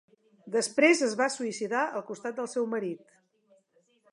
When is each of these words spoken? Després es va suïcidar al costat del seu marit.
Després 0.53 1.03
es 1.07 1.13
va 1.19 1.27
suïcidar 1.33 1.83
al 1.99 2.05
costat 2.09 2.41
del 2.41 2.51
seu 2.55 2.67
marit. 2.73 3.17